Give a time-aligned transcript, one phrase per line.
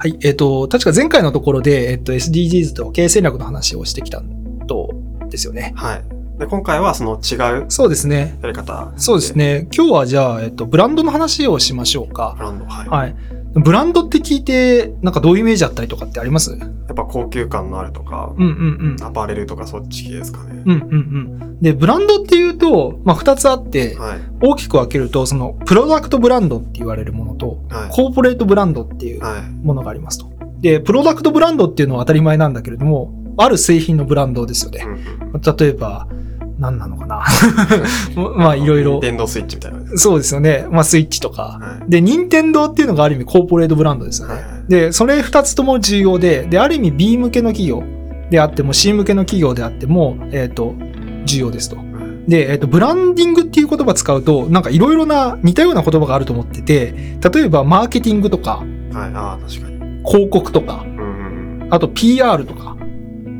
[0.00, 0.16] はい。
[0.22, 4.22] えっ、と、確か前回のところで、えっ、と、SDGs と経営戦略の話をしてきた
[4.66, 4.94] と、
[5.28, 5.74] ですよね。
[5.76, 6.38] はい。
[6.38, 8.38] で、今回はその違うそうですね。
[8.40, 8.94] やり方。
[8.96, 9.36] そうです。
[9.36, 9.68] ね。
[9.76, 12.44] 今日はじゃあ、えっ、と、ブランドの話をしましょうかブ。
[12.44, 12.64] ランド。
[12.64, 12.88] はい。
[12.88, 13.16] はい。
[13.52, 16.52] ブランドって聞いて、なんかどういうイメージあったりとかってあります？
[16.52, 19.04] うんやっぱ高級感のあるとか、うんうん。
[19.04, 20.64] アパレルとかそっち系ですかね。
[20.66, 21.60] うんうんうん。
[21.60, 24.18] で、ブランドっていうと、まあ、二つあって、はい。
[24.42, 27.90] 大きく分けると、その、プロダクトブランドって言われるものと、はい。
[27.92, 29.42] コーポレートブランドっていうはい。
[29.64, 30.26] ものがありますと。
[30.60, 34.84] で、プロダクトブランドっていうのは当たり前なんだけれども、ある製品のブランドですよね。
[34.84, 34.92] うん
[35.34, 36.08] うん例えば、
[36.60, 37.24] 何なのかな
[38.36, 39.00] まあ、いろいろ。
[39.00, 39.80] 電動スイッチみたいな。
[39.96, 40.66] そうですよね。
[40.70, 41.58] まあ、スイッチとか。
[41.60, 41.90] はい。
[41.90, 44.34] で、任天堂っていうのがある意味コーポレートブランドですよね。
[44.34, 47.82] はいはいで、それ二つとも重要で、で、ある意味 B 向けの企業
[48.30, 50.76] であっても C 向けの企業であっても、えっ、と、
[51.24, 51.76] 重要ですと。
[52.28, 56.94] で、えっ、と、ブランディングっていう言葉使うと、なんかいろいろな似たような言葉があると思ってて、
[57.34, 59.10] 例えばマーケティングとか、はい。
[59.12, 60.04] ああ、確かに。
[60.04, 61.40] 広告とか、うんうん
[61.72, 62.76] あと PR とか、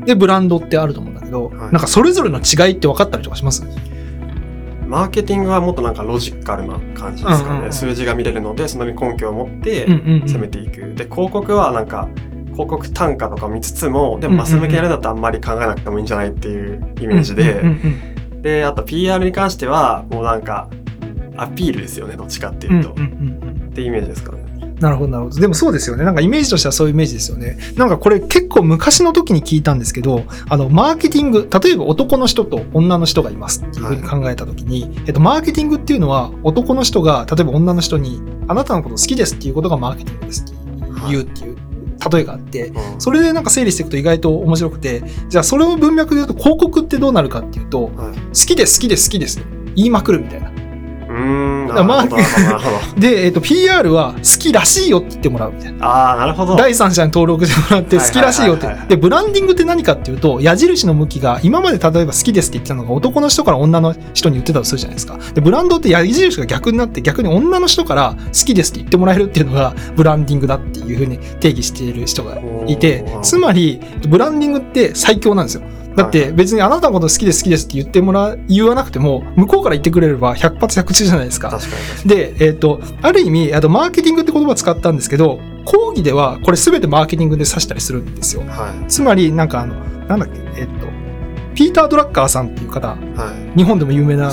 [0.05, 3.63] で、ブランドってあると思うんだけど、はいなんかそれぞれの違いって分かったりとかします？
[3.63, 4.89] うん。
[4.89, 7.49] マーケティングはもっとなんかロジカルな感じですかね。
[7.49, 10.93] うんうんうん数字が見れるので、その根拠を持ってうんうんうん攻めていく。
[10.93, 12.09] で、広告はなんか、
[12.51, 20.67] 広告単価とか見つつも、でもマス向けやるだとあんまり考えなくてもいいんじゃないっていうイメージで、うんうんで、あと PR に関しては、もうなんか、
[21.37, 22.91] アピールですよね、どっちかってうんいうと。
[22.91, 24.43] うんうんうんうんっていうイメージですかね。
[24.81, 25.39] なるほど、なるほど。
[25.39, 26.03] でもそうですよね。
[26.03, 27.57] なんかイメージとしてはそういうイメージですよね。
[27.77, 40.53] なんかこれ結構昔の時に聞いたんですけど、あの、マーケティング、例えば男の人と女の人がいますっていうふうに考えた時に、えっと、マーケティングっていうのは男の人が、例えば女の人に、あなたのこと好きですっていうことがマーケティングですって
[41.09, 41.57] 言うっていう
[42.11, 49.41] 例えがあって、うんそれでなんか整理していくと意外と面白くて、じゃあそれを文脈で言うと広告ってどうなるかっていうと、好はい、きです好きです好きです
[49.75, 50.50] 言いまくるみたいな。
[51.11, 52.17] うーん、なるほど。
[52.99, 55.85] で、えっと、PR は好きらしいよって言ってもらうみたいな。
[55.85, 56.55] ああ、なるほど。
[56.55, 58.67] 第三者に登録してもらって好きらしいよって。
[58.87, 65.17] で、ブランディングって何かっていうと、矢印の向きが、今まで例えば好きですって言ってたのが男の人から女の人に言ってたとするじゃないですか。
[65.33, 75.61] で、ブランドって矢印が逆になって、逆に女の人から好きですって言ってもらえるっていうのが、ブランディングだっていうふうに定義している人がいてつまり、ブランディングって最強なんですよ。
[75.95, 81.49] だって別にあなたのこと好きです好きですって言ってもらう、言わなくても、向こうから言ってくれれば100発100中じゃないですか。
[81.49, 81.69] 確か
[82.05, 88.43] で、えっ、と、ある意味、あとマーケティングって言葉を使ったんですけど、講義ではこれ全てマーケティングで指したりするんですよ。
[88.43, 88.49] に。
[88.49, 89.75] はつまり、なんかあの、
[90.07, 90.87] なんだっけ、えっ、と、
[91.55, 93.17] ピーター・ドラッカーさんっていう方、い。
[93.17, 93.57] はい。
[93.57, 94.31] 日本でも有名な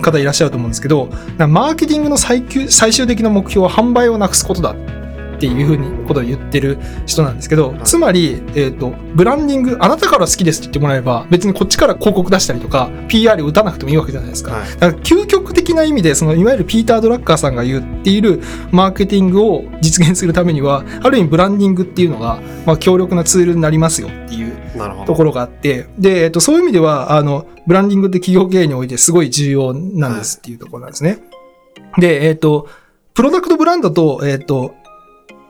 [0.00, 1.08] 方いらっしゃると思うんですけど、
[1.38, 5.01] マーケティングの最終最終的な目標は販売をなくすことだって
[5.46, 14.52] いうふうにことを言ってる人なんですけど、はいつまり、えっ、と、ブランディング、あなたから好きですって言ってもらえば、別にこっちから広告出したりとか、PR 打たなくてもいいわけじゃないですか。
[14.52, 14.70] はい。
[14.70, 24.52] だから究極的な意味で、そのいわゆるピーター・ドラッカーさんが言っているマーケティングを実現するためには、ある意味ブランディングっていうのが、まあ、強力なツールになりますよっていう。
[25.06, 31.18] ところがあって、で、えっと、そういう意味では、あの、ブランディングって企業経営においてすごい重要なんですっていうところなんですね。
[31.98, 32.68] で、えっと、
[33.14, 34.74] プロダクトブランドと、えっと、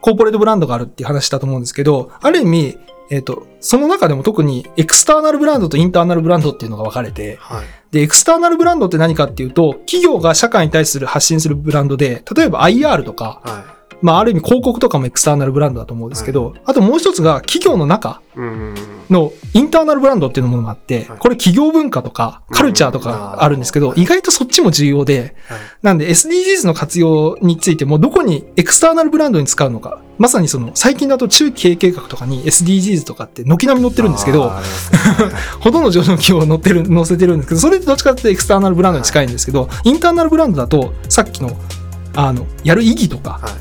[0.03, 2.79] コーポレートブランドがあるっていう話だと思うんですけど、ある意味、
[3.11, 7.67] えっと、その中でも特にエクスターナルブランドとインターナルブランドっていうのが分かれて、はい。
[7.93, 13.65] で、エクスターナルブランドって何かっていうと、企業が社会に対する発信するブランドで、例えば IR とか、は
[14.03, 18.75] まあ、ある意味広告とかもエクスターナルブランドだと思うんですけど、あともう一つが企業の中うん。
[19.11, 25.61] のインターナルブランドっていうものがあってはい、これ企業文化とかカルチャーとかあるんですけど、うん意外とそっちも重要で、はい。
[25.83, 34.53] なんで SDGs の活用についてもどこにエクスターナルブランドに使うのか、まさにその最近だと中期経営計画とかに SDGs とかって軒並み載ってるんですけど、
[35.61, 41.57] ほとんど上場企業載ってる、載せてるんですけど、それってどっちかってエクスターナルブランドに近いんですけど、インターナルブランドだと、さっきの、
[42.15, 43.53] あの、やる意義とか、はい。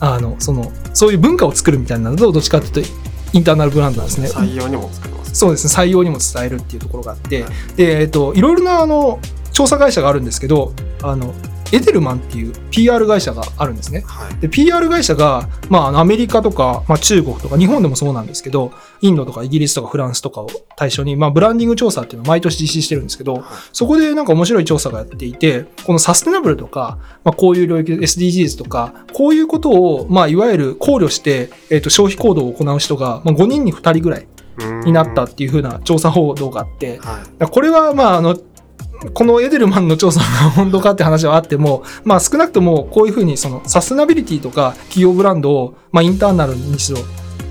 [0.00, 4.28] あの、その、そういう文化を作るみたいなのと、どっちかっていうと、インターナルブランドですね。
[4.28, 4.90] 採用にも。
[5.32, 9.18] そうですね、採用にも伝えるっていうところがあって、はいで、えっと、いろいろな、あの、
[9.52, 10.72] 調査会社があるんですけど、
[11.02, 11.34] あの、
[11.72, 14.02] エデルマンっていう PR 会社があるんですね。
[14.06, 14.36] はい。
[14.40, 34.26] で、PR 会社が、まあアメリカとか、まあ、中国とか、日本でもそうなんですけど、インドとかイギリスとかフランスとかを対象に、まあ、ブランディング調査っていうのを毎年実施してるんですけど、そこでなんか面白い調査がやっていて、このサステナブルとか、まあ、こういう領域で SDGs とか、こういうことを、まあ、いわゆる考慮して、えっ、と、消費行動を行う人が、まあ、5人に2人ぐらい
[34.84, 37.46] になったっていう風な調査報道があって、はい。
[37.46, 38.38] これは、まあ、あの、
[39.14, 46.98] このエデルマンの調査が本当かって話はあっても、まあ少なくともこういうふうにそのサステナビリティとか企業ブランドを、まあインターナルにしろ、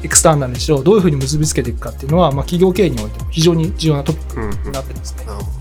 [0.03, 4.51] エクスターナルにしろ、どういうふうに結びつけていくかっていうのは、まあ企業経営においても非常に重要なトピックうんうん。
[4.51, 5.25] になってるんですね。
[5.25, 5.55] なるほっ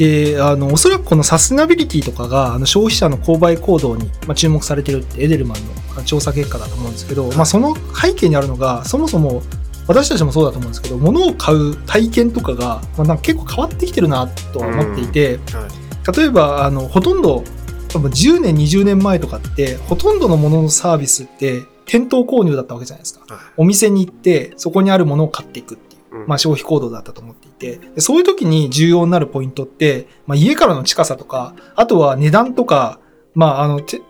[0.00, 5.58] で、あの、おそらくこのサステナビリティとかが、あの消費者の購買行動に、まあ、注目されてるってエデルマン
[5.94, 9.42] の調査結果だと思うんですけど、まあ、その背景にあるのが、そもそも、
[9.90, 17.44] 私たちもそうだと思うんですけど、物を買う体験とかが、まあ、なんか結構変わってきてるなとは思っていて、はい例えば、あの、ほとんど、
[17.90, 23.34] 多分10年、20年前とかって、ほとんどのもののサービスって、店頭購入だったわけじゃないですか。
[23.34, 26.22] はいお店に行って、そこにあるものを買っていくっていう。
[26.22, 32.98] うんまあ、消費行動だったと思っていて、でそういう時に重要になるポイントって、まあ、家からの近さとか、あとは値段とか、
[33.34, 34.00] まあ、あの、て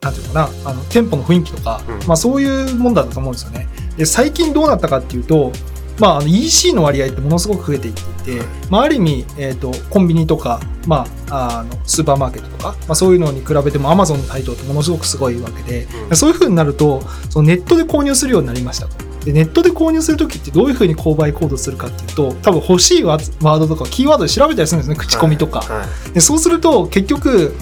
[0.00, 3.68] なんていうのかな、あの、店舗の雰囲気とか、うんまあ、そういうもんだと思うんですよね。
[3.96, 5.52] で、最近どうなったかっていうと、
[5.98, 19.06] まあ、あの EC の割合ってものすごく増えていっていて、まあ、ある意味、えっ、と、コンビニとか、まあ、あの、スーパーマーケットとか、まあ、そういうのに比べても Amazon の台頭ってものすごくすごいわけで、うんそういう風になると、そのネットで購入するようになりましたと。
[19.24, 25.60] で、ネットで購入するときってどういう風に購買行動するかっていうと、多分欲しいワードとかキーワードで調べたりするんですね、口コミとか。
[25.60, 27.54] はいでそうすると、結局、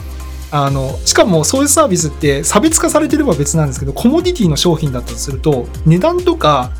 [0.50, 6.70] あの、しかもそういうサービスって差別化されてれば別なんですけど、コモディティの商品だったとすると、値段とか、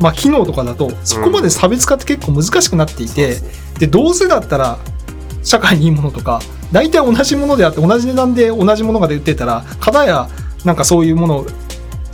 [0.00, 3.78] まあ、機能とかだと、そこまで差別化って結構難しくなっていて、そうですね。
[3.80, 4.78] で、どうせだったら、
[5.42, 6.40] 社会にいいものとか、
[6.72, 10.28] 大体同じものであって、同じ値段で同じものが売ってたら、片や、
[10.64, 11.46] なんかそういうもの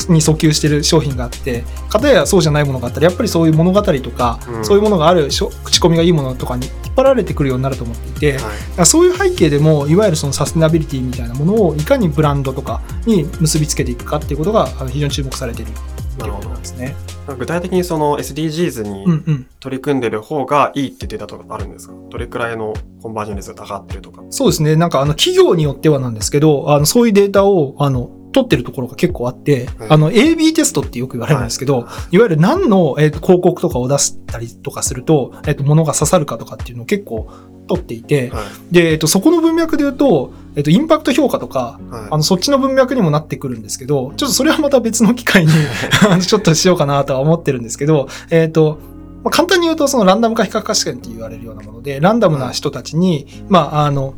[0.09, 8.51] に訴求してる商品があって、片やそうじゃないものがあったら、やっぱりそういう物語とか、うんそういうものがあるしょ口コミがいいものとかに引っ張られてくるようになると思っていて、は
[8.83, 15.73] いそういう背景でも、いわゆるそのサステナビリティみたいなものをいかにブランドとかに結びつけていくかっていうことが非常に注目されているっ
[16.17, 16.97] ていうことなんですね。
[17.39, 19.47] 具体的にその SDGs に。
[19.61, 21.95] 取り組んでる方がいいってデータとかあるんですか？
[22.11, 24.23] どれくらいのコンバージョン率が高がってるとか。
[24.31, 24.75] そうですね。
[24.75, 29.89] なんかあの企業によってはなんですけど、あのそういうデータをあの取ってるところが結構あって、はい。
[29.91, 37.31] あの AB テストってよく言われるんですけど、い、わゆる何の、えーと広告とかを出したりとかすると、えーと物が刺さるかとかっていうのを結構
[37.69, 38.75] 取っていて、はい。
[38.75, 42.09] で、えーとそこの文脈で言うと、えーとインパクト評価とか、はい。
[42.11, 45.53] あの、そっちの文脈にもなってくるんですけど、ちょっとそれはまた別の機会に
[46.27, 48.79] ちょっとしようかなとは思ってるんですけど、えっ、と、
[49.23, 54.15] まあ、簡単に言うと、そのランダム化比較化試験って言われるようなもので、ランダムな人たちに、まあ、あの、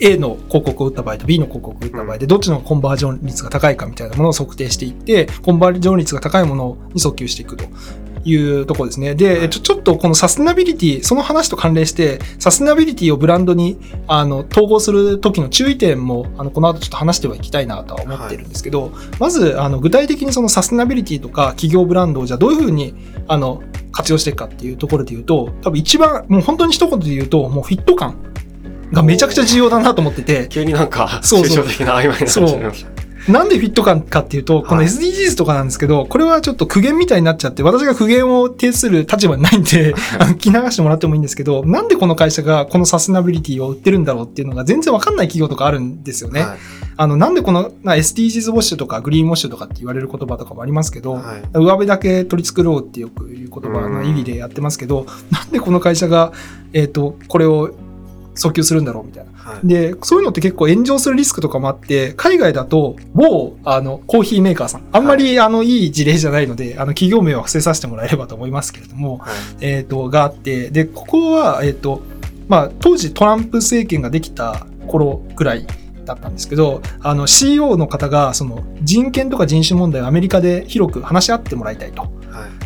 [0.00, 7.64] A の広告を打った場合と B の広告を打った場合で、どっちのコンバージョン率が高いかみたいなものを測定していって、コンバージョン率が高いものに訴求していくと
[8.24, 9.14] いうところですね。
[9.14, 22.94] で、ちょちょっとこのサステナビリティ、その話と関連して、サステナビリティをブランドにあの統合する時の注意点も、あのこの後ちょっと話してはいきたいなとは思ってるんですけど、まずあの具体的にそのサステナビリティとか企業ブランドをじゃあどういうふうに
[23.26, 28.16] あの活用していくかっていうところで言うと、多分一番、もう本当に一言で言うと、もうフィット感
[28.92, 31.64] がめちゃくちゃ重要だなと思ってて、急になんか、そうそう。
[31.64, 32.98] 抽象的な曖昧な話になりました。
[33.28, 46.42] なんでフィット感かっていうと、このはい SDGs とかなんですけど、これはちょっと苦言みたいになっちゃって、私が苦言を呈する立場にないんで、あの聞き流してもらってもいいんですけど、なんでこの会社がこのサステナビリティを売ってるんだろうっていうのが全然わかんない企業とかあるんですよね。
[46.42, 46.58] はい。
[46.96, 51.42] あの、なんでこのな SDGs ウォッシュとかグリーンウォッシュとかって言われる言葉とかもありますけど、はい。
[51.52, 56.32] 上辺だけ取り繕うってよく言う言葉の意味でやってますけど、なんでこの会社が、
[56.72, 57.74] えっ、と、これを
[58.38, 59.32] 訴求するんだろうみたいな。
[59.32, 59.66] はい。
[59.66, 69.30] で、そういうのって結構炎上するリスクとかもあって、海外だと、某、あの、コーヒーメーカーさん、あんまり、あの、いい事例じゃないので、あの、企業名は伏せさせてもらえればと思いますけれども、はい。
[69.60, 72.02] えっ、と、があって、で、ここは、えっ、と、
[72.48, 75.66] まあ、当時トランプ政権ができた頃ぐらい
[76.04, 82.08] だったんですけど、あの、CEO の方が、その、人権とか人種問題をアメリカで広く話し合ってもらいたいとはい。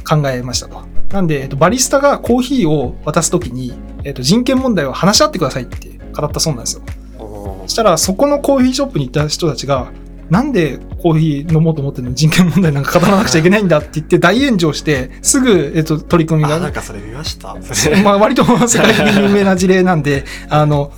[0.04, 0.91] 考えましたと。
[1.12, 3.72] なんで、えっと、バリスタがコーヒーを渡すときに、
[4.04, 6.82] えっと、人権問題を話し合ってくださいって語ったそうなんですよ。
[7.18, 9.92] そしたら、そこのコーヒーショップに行った人たちが、
[10.30, 17.54] なんでコーヒー飲もうと思ってるのに人権問題なんか語らなくちゃいけないんだって言って大炎上して、すぐ、えっと、取り組みがあ、なんかそれ見ました。
[18.02, 20.92] まあ、割と世界的に有名な事例なんで、 あの、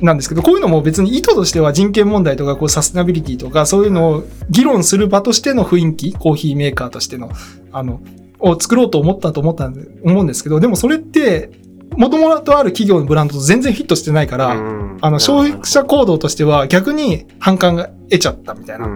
[0.00, 7.30] なんですけど、こういうのも別に意図としては人権問題とかこうサステナビリティとかそういうのを議論する場としての雰囲気、コーヒーメーカーとしての、
[7.70, 8.00] あの、
[8.42, 11.50] を作ろうと思ったと思ったんで、思うんですけど、でもそれって、
[11.96, 18.88] もともとある企業のブランドと全然フィットしてないから、うんあの、消費者行動としては逆に反感が得ちゃったみたいな。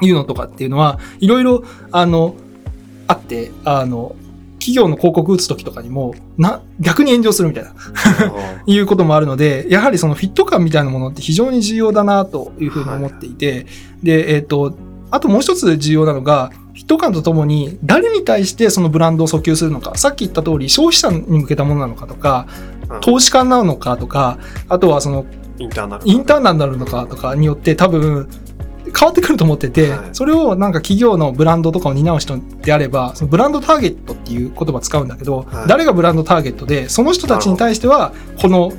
[0.00, 2.36] いうのとかっていうのは、いろいろ、あの、
[3.06, 4.14] あって、あの、
[4.58, 7.72] 企業の広告打つ時とかにも、な、逆に炎上するみたいな、
[8.66, 13.66] いうこともあるので、やはりそのフィット感みたいなものって非常に重要だなというふうに思っていて、
[14.02, 14.76] で、えっ、と、
[15.10, 25.26] あともう一つ重要なのが、フィット感とともに、誰に対してそのブランドを訴求するのか、さっき言った通り、消費者に向けたものなのかとか、うん投資家なのかとか、あとはその
[25.58, 26.02] インターナル。
[26.06, 28.30] インターナルなのかとかによって多分、
[28.98, 38.72] 変わってくると思ってて、はいそれをなんか企業のブランドとかを担う人であれば、そのブランドターゲットっていう言葉使うんだけど、はい誰がブランドターゲットで、その人たちに対しては、この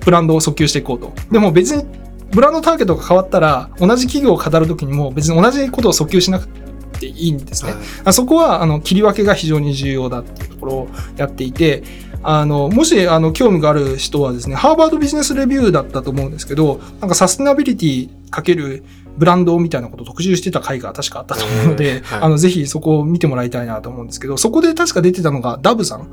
[0.00, 1.12] ブランドを訴求していこうと。
[1.32, 1.84] でも別に、
[2.30, 6.48] ブランドターゲットが変わったら、同じ企業を語るときにも別に同じことを訴求しなく
[6.98, 7.72] ていいんですね。
[7.72, 11.82] はいあそこはあの切り分けが非常に重要だっていうところをやっていて、
[12.22, 18.82] あのもしあの興味がある人はですね、ハーバードビジネスレビューだったと思うんですけど、なんかサステナビリティかける
[19.16, 26.08] ブランドみたいなことを特集してた回が確かあったと思うので、はいあのぜひそこを見てもらいたいなと思うんですけど、そこで確か出てたのがダブさんはい。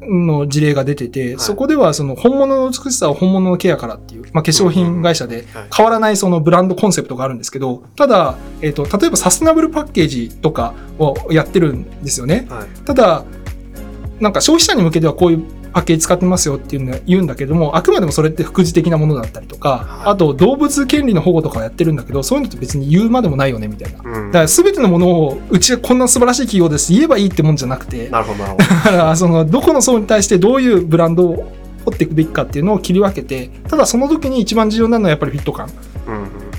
[0.00, 12.46] の事例が出てて、いそこではその本物の美しさを本物のケアからっていう、まあ、化粧品会社ではい変わらないそのブランドコンセプトがあるんですけど、ただ、えっ、と、例えばサステナブルパッケージとかをやってるんですよね。
[12.50, 12.84] はい。
[12.84, 13.24] ただ、
[14.20, 24.02] なんか消費者に向けてはこういうパッケージ使ってますよっていうのは言うんだけども、あくまでもそれって副次的なものだったりとか、あと動物権利の保護とかやってるんだけど、そういうのって別に言うまでもないよねみたいな。
[24.02, 24.32] だうん。
[24.32, 31.52] から全てのものを、うちはこんな素晴らしい企業です、言えばいいってもんじゃなくて、だから、その、どこの層に対してどういうブランドを
[31.84, 35.68] 掘っていくべきかっていうのを切り分けて、ただその時に一番重要なのはやっぱりフィット感。
[36.06, 36.49] うん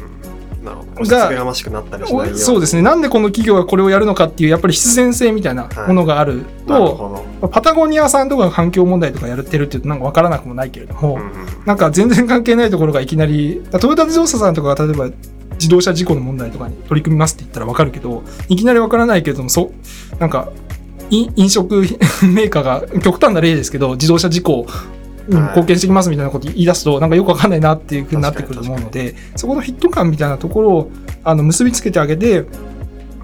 [0.96, 2.82] がましくなったりしないそうですね。
[2.82, 6.96] なんでこの企業がこれをやるのかっていう、やっぱり必然性みたいなものがあると、
[7.42, 11.08] ほパタゴニアさんとかが環境問題とかやってるっていうとなんかわからなくもないけれども、ど。
[11.16, 11.32] うんうん。
[11.66, 15.10] なんか全然関係ないところがいきなり、トヨタ自動車さんとかが例えば
[15.54, 19.72] 自動車事故の問題とかに取り組みますって言ったらわかるけど、いきなりわからないけれども、そ
[20.18, 20.50] う、なんか、
[21.10, 21.82] い飲食
[22.24, 24.66] メーカーが極端な例ですけど、自動車事故
[25.28, 30.92] に貢献してきますみたいなこと言い出すと、なんかよくわかんないなっていうふうになってくると思うので、そこのフィット感みたいなところを
[31.24, 32.46] あの結びつけてあげて、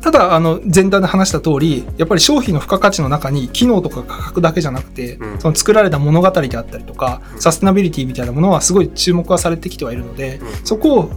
[0.02, 5.40] ただ、あの、前段で話した通り、やっぱり商品の付加価値の中に機能とか価格だけじゃなくて、うん。
[5.40, 7.42] その作られた物語であったりとか、うん。
[7.42, 10.66] サステナビリティみたいなものはすごい注目はされてきてはいるので、うん。
[10.66, 11.12] そこを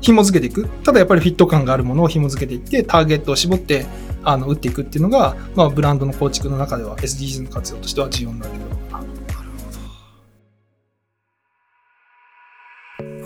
[0.00, 0.68] 紐付けていく。
[0.82, 3.86] ただやっぱりフィット感があるものを紐付けていって、ターゲットを絞って、
[4.24, 8.83] あの、打っていくっていうのが、まあ、ブランドの構築の中では SDGs の活用としては重要になってくる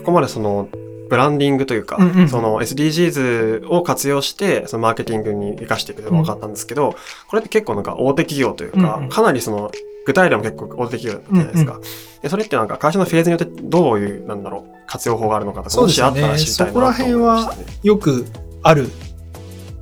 [0.08, 0.70] ここまでその、
[1.10, 6.96] ブランディングというか、うんうんその SDGs を活用して、そのマーケティングに活かしていくのが分かったんですけど、
[7.28, 9.70] これって結構なんか大手企業というか、うんうんかなりその、
[10.06, 11.80] 具体例も結構大手企業だったじゃないですか。
[12.22, 17.56] でそれってなんか会社のフェーズによってどういう、なんだろう、活用法があるのかとか、そうですよねもしあったら知りたいなと思いました、ね。
[17.58, 18.26] そこら辺よく
[18.62, 18.90] ある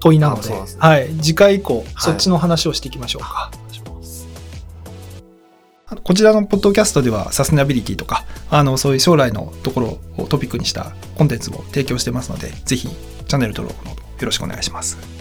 [0.00, 1.09] 問いなので、ではい。
[1.23, 3.52] 次回以降、そっちの話をしていきましょうか。
[6.02, 15.16] こちらのポッドキャストではサステナビリティとか、あの、そういう将来のところをトピックにしたコンテンツを提供してますので、ぜひチャンネル登録のよろしくお願いします。